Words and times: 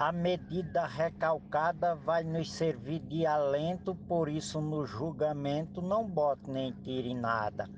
A 0.00 0.12
medida 0.12 0.86
recalcada 0.86 1.94
vai 1.94 2.24
nos 2.24 2.50
servir 2.50 3.00
de 3.00 3.26
alento, 3.26 3.94
por 3.94 4.30
isso 4.30 4.58
no 4.58 4.86
julgamento 4.86 5.82
não 5.82 6.08
bote 6.08 6.50
nem 6.50 6.72
tire 6.72 7.12
nada. 7.12 7.68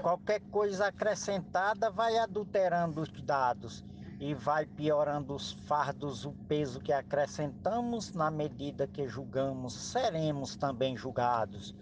Qualquer 0.00 0.40
coisa 0.50 0.88
acrescentada 0.88 1.88
vai 1.88 2.18
adulterando 2.18 3.00
os 3.00 3.12
dados 3.22 3.84
e 4.18 4.34
vai 4.34 4.66
piorando 4.66 5.36
os 5.36 5.52
fardos, 5.52 6.24
o 6.24 6.32
peso 6.48 6.80
que 6.80 6.92
acrescentamos 6.92 8.12
na 8.12 8.28
medida 8.28 8.88
que 8.88 9.06
julgamos, 9.06 9.72
seremos 9.72 10.56
também 10.56 10.96
julgados. 10.96 11.72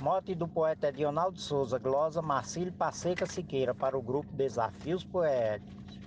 Mote 0.00 0.34
do 0.34 0.48
poeta 0.48 0.88
Edionaldo 0.88 1.38
Souza, 1.38 1.78
glosa 1.78 2.22
Marcílio 2.22 2.72
Passeca 2.72 3.26
Siqueira, 3.26 3.74
para 3.74 3.98
o 3.98 4.02
grupo 4.02 4.32
Desafios 4.32 5.04
Poéticos. 5.04 6.00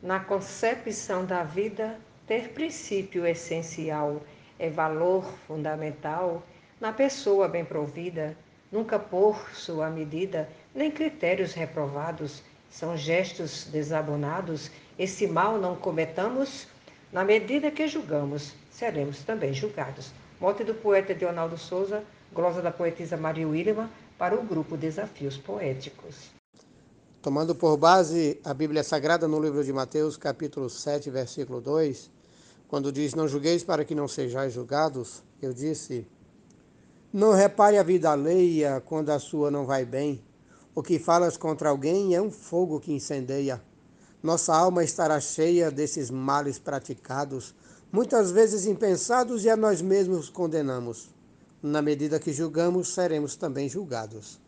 Na 0.00 0.20
concepção 0.20 1.26
da 1.26 1.42
vida, 1.42 1.98
ter 2.26 2.48
princípio 2.48 3.24
essencial 3.24 4.20
é 4.58 4.68
valor 4.68 5.24
fundamental 5.46 6.42
na 6.80 6.92
pessoa 6.92 7.46
bem 7.46 7.64
provida, 7.64 8.36
nunca 8.70 8.98
por 8.98 9.50
sua 9.54 9.88
medida, 9.88 10.48
nem 10.74 10.90
critérios 10.90 11.54
reprovados, 11.54 12.42
são 12.68 12.96
gestos 12.96 13.64
desabonados, 13.70 14.70
esse 14.98 15.26
mal 15.26 15.58
não 15.58 15.76
cometamos, 15.76 16.66
na 17.12 17.24
medida 17.24 17.70
que 17.70 17.86
julgamos, 17.86 18.54
seremos 18.70 19.22
também 19.22 19.54
julgados. 19.54 20.10
Mote 20.40 20.64
do 20.64 20.74
poeta 20.74 21.16
Leonardo 21.18 21.56
Souza, 21.56 22.02
glosa 22.32 22.60
da 22.60 22.70
poetisa 22.70 23.16
Maria 23.16 23.48
William, 23.48 23.88
para 24.18 24.34
o 24.34 24.42
grupo 24.42 24.76
Desafios 24.76 25.38
Poéticos. 25.38 26.30
Tomando 27.22 27.54
por 27.54 27.76
base 27.76 28.40
a 28.44 28.52
Bíblia 28.52 28.84
Sagrada 28.84 29.26
no 29.26 29.40
livro 29.40 29.64
de 29.64 29.72
Mateus, 29.72 30.16
capítulo 30.16 30.68
7, 30.68 31.10
versículo 31.10 31.60
2, 31.60 32.10
quando 32.68 32.92
diz: 32.92 33.14
Não 33.14 33.28
julgueis 33.28 33.62
para 33.62 33.84
que 33.84 33.94
não 33.94 34.08
sejais 34.08 34.52
julgados, 34.52 35.22
eu 35.40 35.52
disse: 35.52 36.06
Não 37.12 37.32
repare 37.32 37.78
a 37.78 37.82
vida 37.82 38.10
alheia 38.10 38.82
quando 38.84 39.10
a 39.10 39.18
sua 39.18 39.50
não 39.50 39.64
vai 39.64 39.84
bem. 39.84 40.22
O 40.74 40.82
que 40.82 40.98
falas 40.98 41.36
contra 41.36 41.70
alguém 41.70 42.14
é 42.14 42.20
um 42.20 42.30
fogo 42.30 42.80
que 42.80 42.92
incendeia. 42.92 43.62
Nossa 44.22 44.54
alma 44.54 44.84
estará 44.84 45.18
cheia 45.20 45.70
desses 45.70 46.10
males 46.10 46.58
praticados, 46.58 47.54
muitas 47.92 48.30
vezes 48.30 48.66
impensados 48.66 49.44
e 49.44 49.50
a 49.50 49.56
nós 49.56 49.80
mesmos 49.80 50.28
condenamos. 50.28 51.08
Na 51.62 51.80
medida 51.80 52.20
que 52.20 52.32
julgamos, 52.32 52.88
seremos 52.88 53.36
também 53.36 53.68
julgados. 53.68 54.38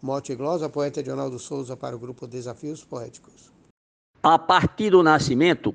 Morte 0.00 0.32
e 0.32 0.34
glosa, 0.34 0.68
poeta 0.68 1.02
Leonardo 1.02 1.38
Souza 1.38 1.76
para 1.76 1.94
o 1.94 1.98
grupo 1.98 2.26
Desafios 2.26 2.82
Poéticos. 2.82 3.52
A 4.22 4.38
partir 4.38 4.90
do 4.90 5.02
nascimento, 5.02 5.74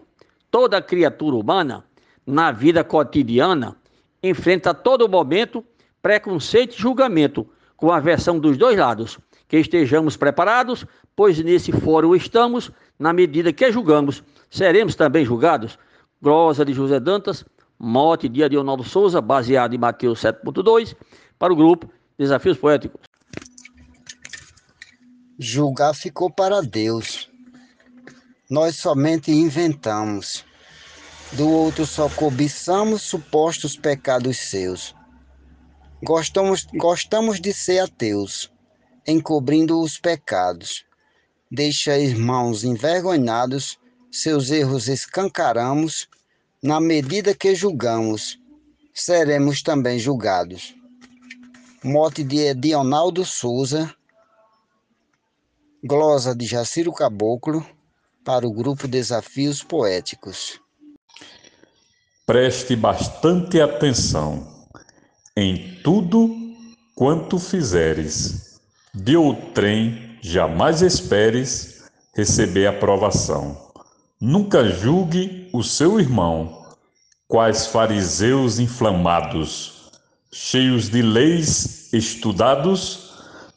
toda 0.56 0.82
criatura 0.82 1.36
humana, 1.36 1.84
na 2.26 2.50
vida 2.50 2.82
cotidiana, 2.82 3.76
enfrenta 4.24 4.70
a 4.70 4.74
todo 4.74 5.10
momento 5.10 5.62
preconceito 6.02 6.78
e 6.78 6.82
julgamento, 6.82 7.46
com 7.76 7.92
a 7.92 8.00
versão 8.00 8.40
dos 8.40 8.58
dois 8.58 8.78
lados. 8.78 9.20
Que 9.50 9.58
estejamos 9.58 10.16
preparados, 10.16 10.86
pois 11.14 11.38
nesse 11.40 11.74
fórum 11.74 12.16
estamos, 12.16 12.72
na 12.98 13.12
medida 13.12 13.52
que 13.52 13.70
julgamos, 13.70 14.24
seremos 14.50 14.96
também 14.96 15.26
julgados. 15.26 15.78
Glosa 16.22 16.64
de 16.64 16.72
José 16.72 17.02
Dantas, 17.02 17.44
mote 17.78 18.30
de 18.30 18.42
Adionaldo 18.42 18.86
Souza, 18.86 19.20
baseado 19.20 19.76
em 19.76 19.78
Mateus 19.78 20.22
7.2, 20.22 20.96
para 21.38 21.52
o 21.52 21.56
grupo 21.58 21.92
Desafios 22.18 22.58
Poéticos. 22.58 23.02
Julgar 25.38 25.94
ficou 25.94 26.32
para 26.32 26.62
Deus. 26.62 27.25
Nós 28.50 28.76
somente 28.78 29.32
inventamos. 29.32 30.46
Do 31.32 31.50
outro 31.50 31.86
só 31.86 32.08
cobiçamos 32.10 33.02
supostos 33.02 33.76
pecados 33.76 34.38
seus. 34.38 34.96
Gostamos, 36.04 36.68
gostamos 36.76 37.42
de 37.42 37.52
ser 37.52 37.80
ateus, 37.80 38.52
encobrindo 39.08 39.82
os 39.82 39.98
pecados. 39.98 40.86
Deixa 41.50 41.98
irmãos 41.98 42.64
envergonhados, 42.64 43.80
seus 44.12 44.52
erros 44.52 44.88
escancaramos, 44.88 46.08
na 46.62 46.80
medida 46.80 47.34
que 47.34 47.56
julgamos, 47.56 48.40
seremos 48.94 49.62
também 49.62 49.98
julgados. 50.00 50.76
Mote 51.84 52.24
de 52.24 52.38
Edionaldo 52.38 53.26
Souza, 53.26 53.94
glosa 55.84 56.36
de 56.36 56.46
Jaciro 56.46 56.92
Caboclo, 56.92 57.66
para 58.26 58.48
o 58.48 58.52
grupo 58.52 58.88
Desafios 58.88 59.62
Poéticos. 59.62 60.60
Preste 62.26 62.76
bastante 62.76 63.62
atenção 63.62 64.66
em 65.38 65.80
tudo 65.84 66.36
quanto 66.96 67.38
fizeres. 67.38 68.60
De 68.96 69.16
outrem 69.16 70.18
jamais 70.24 70.82
esperes 70.82 71.84
receber 72.16 72.66
aprovação. 72.66 73.72
Nunca 74.20 74.68
julgue 74.70 75.48
o 75.54 75.62
seu 75.62 76.00
irmão, 76.00 76.66
quais 77.28 77.68
fariseus 77.68 78.58
inflamados, 78.58 79.92
cheios 80.32 80.90
de 80.90 81.02
leis 81.02 81.94
estudados, 81.94 83.12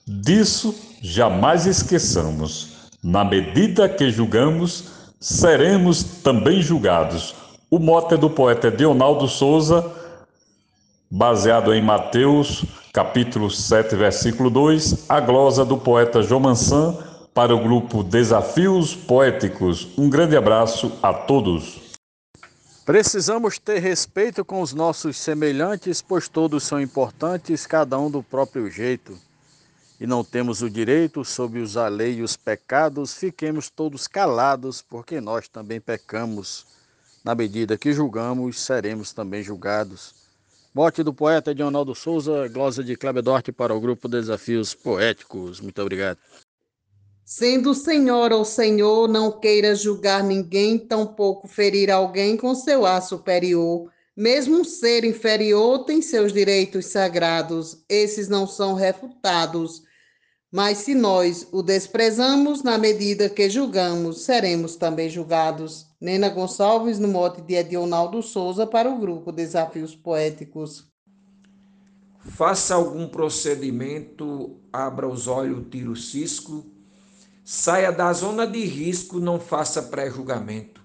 disso 0.06 0.74
jamais 1.00 1.64
esqueçamos 1.64 2.77
na 3.08 3.24
medida 3.24 3.88
que 3.88 4.10
julgamos, 4.10 4.90
seremos 5.18 6.04
também 6.22 6.60
julgados. 6.60 7.34
O 7.70 7.78
mote 7.78 8.18
do 8.18 8.28
poeta 8.28 8.70
Dionaldo 8.70 9.26
Souza, 9.26 9.90
baseado 11.10 11.72
em 11.72 11.82
Mateus, 11.82 12.66
capítulo 12.92 13.50
7, 13.50 13.96
versículo 13.96 14.50
2, 14.50 15.06
a 15.08 15.20
glosa 15.20 15.64
do 15.64 15.78
poeta 15.78 16.20
João 16.20 16.40
Mansan 16.40 16.98
para 17.32 17.54
o 17.54 17.62
grupo 17.62 18.02
Desafios 18.02 18.94
Poéticos. 18.94 19.88
Um 19.96 20.10
grande 20.10 20.36
abraço 20.36 20.92
a 21.02 21.14
todos. 21.14 21.96
Precisamos 22.84 23.58
ter 23.58 23.78
respeito 23.78 24.44
com 24.44 24.60
os 24.60 24.74
nossos 24.74 25.16
semelhantes, 25.16 26.02
pois 26.02 26.28
todos 26.28 26.62
são 26.62 26.78
importantes, 26.78 27.66
cada 27.66 27.98
um 27.98 28.10
do 28.10 28.22
próprio 28.22 28.70
jeito 28.70 29.16
e 30.00 30.06
não 30.06 30.22
temos 30.22 30.62
o 30.62 30.70
direito 30.70 31.24
sobre 31.24 31.60
os 31.60 31.76
alheios 31.76 32.36
pecados, 32.36 33.14
fiquemos 33.14 33.68
todos 33.68 34.06
calados, 34.06 34.80
porque 34.80 35.20
nós 35.20 35.48
também 35.48 35.80
pecamos. 35.80 36.66
Na 37.24 37.34
medida 37.34 37.76
que 37.76 37.92
julgamos, 37.92 38.60
seremos 38.60 39.12
também 39.12 39.42
julgados. 39.42 40.14
Morte 40.74 41.02
do 41.02 41.12
poeta 41.12 41.52
Leonardo 41.52 41.94
Souza, 41.94 42.46
glosa 42.48 42.84
de 42.84 42.96
Cleber 42.96 43.22
Dorte 43.22 43.50
para 43.50 43.74
o 43.74 43.80
grupo 43.80 44.08
Desafios 44.08 44.74
Poéticos. 44.74 45.60
Muito 45.60 45.82
obrigado. 45.82 46.18
Sendo 47.24 47.74
Senhor 47.74 48.32
ou 48.32 48.44
Senhor, 48.44 49.08
não 49.08 49.32
queira 49.32 49.74
julgar 49.74 50.22
ninguém, 50.22 50.78
tampouco 50.78 51.48
ferir 51.48 51.90
alguém 51.90 52.36
com 52.36 52.54
seu 52.54 52.86
ar 52.86 53.02
superior 53.02 53.90
mesmo 54.20 54.58
um 54.58 54.64
ser 54.64 55.04
inferior 55.04 55.84
tem 55.84 56.02
seus 56.02 56.32
direitos 56.32 56.86
sagrados, 56.86 57.84
esses 57.88 58.28
não 58.28 58.48
são 58.48 58.74
refutados. 58.74 59.84
Mas 60.50 60.78
se 60.78 60.94
nós 60.94 61.46
o 61.52 61.62
desprezamos, 61.62 62.62
na 62.62 62.78
medida 62.78 63.28
que 63.28 63.50
julgamos, 63.50 64.22
seremos 64.22 64.76
também 64.76 65.10
julgados. 65.10 65.86
Nena 66.00 66.30
Gonçalves, 66.30 66.98
no 66.98 67.06
mote 67.06 67.42
de 67.42 67.54
Edionaldo 67.54 68.22
Souza, 68.22 68.66
para 68.66 68.90
o 68.90 68.98
grupo 68.98 69.30
Desafios 69.30 69.94
Poéticos. 69.94 70.88
Faça 72.18 72.74
algum 72.74 73.06
procedimento, 73.08 74.58
abra 74.72 75.06
os 75.06 75.26
olhos, 75.28 75.66
tira 75.70 75.90
o 75.90 75.96
cisco, 75.96 76.64
saia 77.44 77.92
da 77.92 78.10
zona 78.14 78.46
de 78.46 78.64
risco, 78.64 79.20
não 79.20 79.38
faça 79.38 79.82
pré-julgamento. 79.82 80.82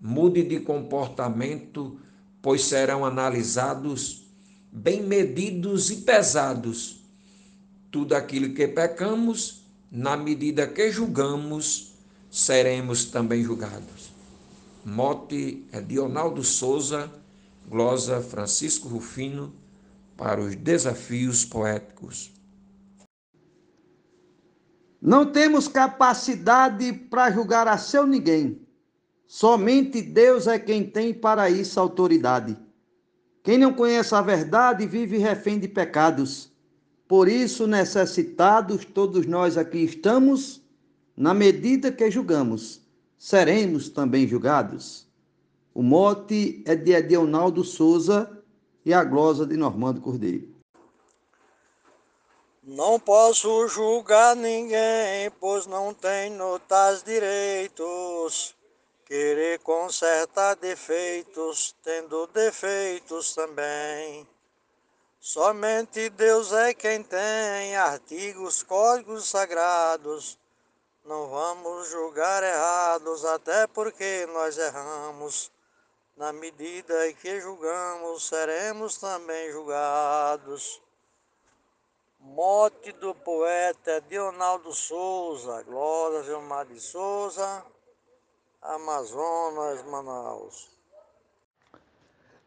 Mude 0.00 0.42
de 0.42 0.60
comportamento, 0.60 2.00
pois 2.40 2.64
serão 2.64 3.04
analisados, 3.04 4.26
bem 4.72 5.02
medidos 5.02 5.90
e 5.90 5.96
pesados. 5.96 7.05
Tudo 7.96 8.14
aquilo 8.14 8.52
que 8.52 8.68
pecamos, 8.68 9.62
na 9.90 10.18
medida 10.18 10.66
que 10.66 10.92
julgamos, 10.92 11.94
seremos 12.30 13.06
também 13.06 13.42
julgados. 13.42 14.12
Mote 14.84 15.66
é 15.72 15.80
Dionaldo 15.80 16.44
Souza, 16.44 17.10
glosa 17.66 18.20
Francisco 18.20 18.86
Rufino, 18.86 19.50
para 20.14 20.42
os 20.42 20.54
desafios 20.54 21.42
poéticos. 21.46 22.30
Não 25.00 25.24
temos 25.24 25.66
capacidade 25.66 26.92
para 26.92 27.30
julgar 27.30 27.66
a 27.66 27.78
seu 27.78 28.06
ninguém 28.06 28.60
Somente 29.26 30.02
Deus 30.02 30.46
é 30.46 30.58
quem 30.58 30.84
tem 30.84 31.14
para 31.14 31.48
isso 31.48 31.80
autoridade. 31.80 32.58
Quem 33.42 33.56
não 33.56 33.72
conhece 33.72 34.14
a 34.14 34.20
verdade 34.20 34.86
vive 34.86 35.16
refém 35.16 35.58
de 35.58 35.66
pecados. 35.66 36.54
Por 37.08 37.28
isso, 37.28 37.66
necessitados, 37.66 38.84
todos 38.84 39.26
nós 39.26 39.56
aqui 39.56 39.78
estamos, 39.78 40.60
na 41.16 41.32
medida 41.32 41.92
que 41.92 42.10
julgamos, 42.10 42.80
seremos 43.16 43.88
também 43.88 44.26
julgados. 44.26 45.06
O 45.72 45.82
mote 45.82 46.62
é 46.66 46.74
de 46.74 46.92
Edionaldo 46.92 47.62
Souza 47.62 48.42
e 48.84 48.92
a 48.92 49.04
glosa 49.04 49.46
de 49.46 49.56
Normando 49.56 50.00
Cordeiro. 50.00 50.56
Não 52.62 52.98
posso 52.98 53.68
julgar 53.68 54.34
ninguém, 54.34 55.30
pois 55.38 55.66
não 55.66 55.94
tenho 55.94 56.58
tais 56.60 57.04
direitos. 57.04 58.56
Querer 59.04 59.60
consertar 59.60 60.56
defeitos, 60.56 61.72
tendo 61.84 62.26
defeitos 62.26 63.32
também. 63.36 64.26
Somente 65.28 66.08
Deus 66.10 66.52
é 66.52 66.72
quem 66.72 67.02
tem 67.02 67.74
artigos, 67.74 68.62
códigos 68.62 69.28
sagrados. 69.28 70.38
Não 71.04 71.28
vamos 71.28 71.88
julgar 71.88 72.44
errados, 72.44 73.24
até 73.24 73.66
porque 73.66 74.24
nós 74.26 74.56
erramos. 74.56 75.50
Na 76.16 76.32
medida 76.32 77.08
em 77.08 77.14
que 77.16 77.40
julgamos, 77.40 78.28
seremos 78.28 78.98
também 78.98 79.50
julgados. 79.50 80.80
Mote 82.20 82.92
do 82.92 83.12
poeta 83.12 84.00
Dionaldo 84.02 84.72
Souza, 84.72 85.60
Glória 85.64 86.22
Gilmar 86.22 86.66
de 86.66 86.78
Souza, 86.78 87.66
Amazonas, 88.62 89.82
Manaus. 89.86 90.75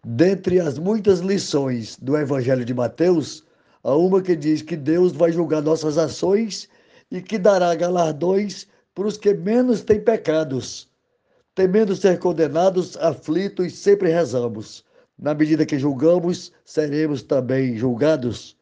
Dentre 0.06 0.62
as 0.62 0.80
muitas 0.80 1.20
lições 1.20 1.98
do 2.02 2.18
Evangelho 2.18 2.64
de 2.64 2.74
Mateus, 2.74 3.44
há 3.84 3.94
uma 3.94 4.22
que 4.22 4.34
diz 4.34 4.62
que 4.62 4.78
Deus 4.78 5.12
vai 5.12 5.30
julgar 5.32 5.62
nossas 5.62 5.98
ações 5.98 6.70
e 7.12 7.22
que 7.22 7.38
dará 7.38 7.76
galardões 7.76 8.66
para 8.96 9.08
os 9.08 9.18
que 9.18 9.34
menos 9.34 9.82
têm 9.82 10.00
pecados. 10.00 10.88
Temendo 11.54 11.98
ser 11.98 12.18
condenados, 12.18 12.96
aflitos, 12.96 13.76
sempre 13.76 14.10
rezamos. 14.10 14.86
Na 15.18 15.34
medida 15.34 15.66
que 15.66 15.78
julgamos, 15.78 16.54
seremos 16.64 17.22
também 17.22 17.76
julgados. 17.76 18.56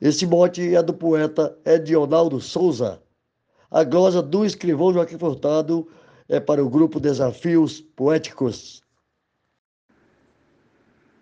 Esse 0.00 0.26
mote 0.26 0.74
é 0.74 0.82
do 0.82 0.92
poeta 0.92 1.56
Edionaldo 1.64 2.40
Souza. 2.40 3.00
A 3.70 3.84
glosa 3.84 4.20
do 4.20 4.44
escrivão 4.44 4.92
Joaquim 4.92 5.16
Furtado 5.16 5.86
é 6.28 6.40
para 6.40 6.64
o 6.64 6.68
grupo 6.68 6.98
Desafios 6.98 7.80
Poéticos. 7.80 8.82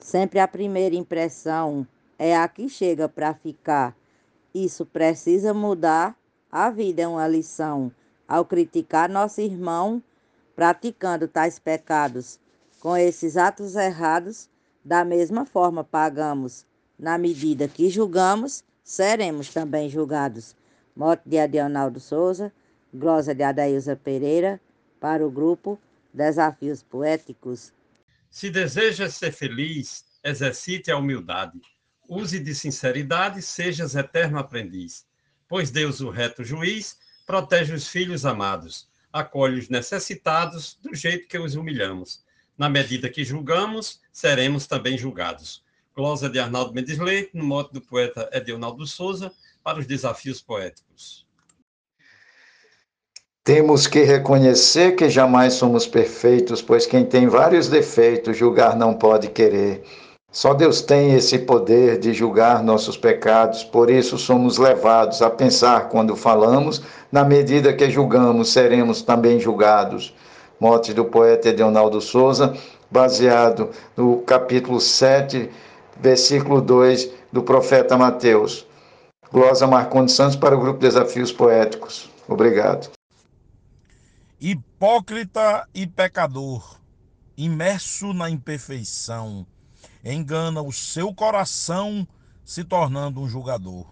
Sempre 0.00 0.40
a 0.40 0.48
primeira 0.48 0.96
impressão 0.96 1.86
é 2.18 2.34
a 2.34 2.48
que 2.48 2.68
chega 2.68 3.08
para 3.08 3.34
ficar. 3.34 3.94
Isso 4.52 4.84
precisa 4.84 5.54
mudar. 5.54 6.16
A 6.50 6.70
vida 6.70 7.02
é 7.02 7.06
uma 7.06 7.28
lição. 7.28 7.92
Ao 8.26 8.44
criticar 8.44 9.08
nosso 9.08 9.40
irmão 9.40 10.02
praticando 10.56 11.28
tais 11.28 11.58
pecados, 11.58 12.38
com 12.80 12.96
esses 12.96 13.36
atos 13.36 13.76
errados, 13.76 14.48
da 14.84 15.04
mesma 15.04 15.46
forma 15.46 15.84
pagamos. 15.84 16.66
Na 16.98 17.16
medida 17.16 17.68
que 17.68 17.88
julgamos, 17.88 18.64
seremos 18.82 19.52
também 19.52 19.88
julgados. 19.88 20.56
Mote 20.96 21.22
de 21.26 21.38
Adionaldo 21.38 22.00
Souza, 22.00 22.52
glosa 22.92 23.34
de 23.34 23.42
Adailza 23.42 23.96
Pereira, 23.96 24.60
para 24.98 25.26
o 25.26 25.30
grupo 25.30 25.78
Desafios 26.12 26.82
Poéticos. 26.82 27.72
Se 28.30 28.48
deseja 28.48 29.10
ser 29.10 29.32
feliz, 29.32 30.04
exercite 30.24 30.90
a 30.90 30.96
humildade. 30.96 31.60
Use 32.08 32.38
de 32.38 32.54
sinceridade, 32.54 33.42
sejas 33.42 33.94
eterno 33.94 34.38
aprendiz. 34.38 35.06
Pois 35.48 35.70
Deus, 35.70 36.00
o 36.00 36.10
reto 36.10 36.44
juiz, 36.44 36.98
protege 37.26 37.74
os 37.74 37.88
filhos 37.88 38.24
amados, 38.24 38.88
acolhe 39.12 39.58
os 39.58 39.68
necessitados 39.68 40.78
do 40.80 40.94
jeito 40.94 41.28
que 41.28 41.38
os 41.38 41.54
humilhamos. 41.54 42.24
Na 42.56 42.68
medida 42.68 43.10
que 43.10 43.24
julgamos, 43.24 44.00
seremos 44.12 44.66
também 44.66 44.96
julgados 44.96 45.62
glosa 46.00 46.30
de 46.30 46.38
Arnaldo 46.38 46.72
Mendes 46.72 46.98
Leite, 46.98 47.30
no 47.34 47.44
mote 47.44 47.74
do 47.74 47.80
poeta 47.82 48.30
Edionaldo 48.32 48.86
Souza, 48.86 49.30
para 49.62 49.78
os 49.78 49.86
desafios 49.86 50.40
poéticos. 50.40 51.26
Temos 53.42 53.86
que 53.86 54.02
reconhecer 54.02 54.96
que 54.96 55.08
jamais 55.08 55.54
somos 55.54 55.86
perfeitos, 55.86 56.60
pois 56.60 56.86
quem 56.86 57.06
tem 57.06 57.26
vários 57.26 57.68
defeitos, 57.68 58.36
julgar 58.36 58.76
não 58.76 58.92
pode 58.92 59.28
querer. 59.28 59.82
Só 60.30 60.52
Deus 60.52 60.82
tem 60.82 61.14
esse 61.14 61.38
poder 61.38 61.98
de 61.98 62.12
julgar 62.12 62.62
nossos 62.62 62.98
pecados, 62.98 63.64
por 63.64 63.90
isso 63.90 64.18
somos 64.18 64.58
levados 64.58 65.22
a 65.22 65.30
pensar 65.30 65.88
quando 65.88 66.14
falamos, 66.14 66.82
na 67.10 67.24
medida 67.24 67.72
que 67.72 67.90
julgamos, 67.90 68.52
seremos 68.52 69.02
também 69.02 69.40
julgados. 69.40 70.14
Mote 70.60 70.92
do 70.92 71.06
poeta 71.06 71.48
Edionaldo 71.48 72.00
Souza, 72.00 72.54
baseado 72.90 73.70
no 73.96 74.18
capítulo 74.18 74.78
7 74.78 75.50
versículo 75.98 76.60
2 76.60 77.10
do 77.32 77.42
profeta 77.42 77.96
Mateus. 77.96 78.66
Glosa 79.32 79.66
Marcondes 79.66 80.14
Santos 80.14 80.36
para 80.36 80.56
o 80.56 80.60
grupo 80.60 80.78
Desafios 80.78 81.32
Poéticos. 81.32 82.10
Obrigado. 82.28 82.99
Hipócrita 84.40 85.68
e 85.74 85.86
pecador, 85.86 86.80
imerso 87.36 88.14
na 88.14 88.30
imperfeição, 88.30 89.46
engana 90.02 90.62
o 90.62 90.72
seu 90.72 91.14
coração, 91.14 92.08
se 92.42 92.64
tornando 92.64 93.20
um 93.20 93.28
julgador. 93.28 93.86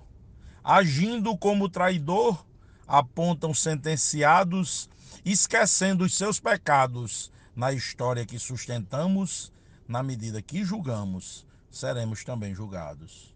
Agindo 0.65 1.37
como 1.37 1.69
traidor, 1.69 2.47
apontam 2.87 3.53
sentenciados, 3.53 4.89
esquecendo 5.23 6.05
os 6.05 6.17
seus 6.17 6.41
pecados 6.41 7.31
na 7.55 7.71
história 7.71 8.25
que 8.25 8.39
sustentamos, 8.39 9.53
na 9.87 10.03
medida 10.03 10.41
que 10.41 10.65
julgamos 10.65 11.47
seremos 11.71 12.25
também 12.25 12.55
julgados. 12.55 13.35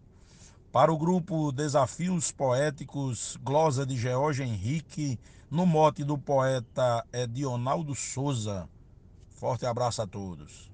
Para 0.71 0.91
o 0.91 0.97
grupo 0.97 1.51
Desafios 1.51 2.31
Poéticos, 2.31 3.37
glosa 3.43 3.85
de 3.85 3.95
George 3.95 4.41
Henrique, 4.41 5.19
no 5.53 5.67
mote 5.67 6.03
do 6.03 6.17
poeta 6.17 7.05
Edionaldo 7.13 7.93
Souza. 7.93 8.67
Forte 9.29 9.67
abraço 9.67 10.01
a 10.01 10.07
todos. 10.07 10.72